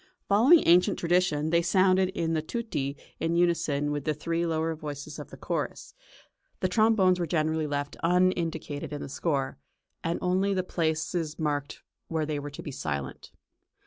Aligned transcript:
Following 0.27 0.63
ancient 0.65 0.97
tradition 0.97 1.51
they 1.51 1.61
sounded 1.61 2.09
in 2.15 2.33
the 2.33 2.41
tutti 2.41 2.97
in 3.19 3.35
unison 3.35 3.91
with 3.91 4.03
the 4.03 4.15
three 4.15 4.47
lower 4.47 4.73
voices 4.73 5.19
of 5.19 5.29
the 5.29 5.37
chorus; 5.37 5.93
the 6.59 6.67
trombones 6.67 7.19
were 7.19 7.27
generally 7.27 7.67
left 7.67 7.95
unindicated 8.03 8.91
in 8.93 9.01
the 9.03 9.07
score, 9.09 9.59
and 10.03 10.17
only 10.19 10.55
the 10.55 10.63
places 10.63 11.37
marked 11.37 11.83
where 12.07 12.25
they 12.25 12.39
were 12.39 12.49
to 12.49 12.63
be 12.63 12.71
silent. 12.71 13.29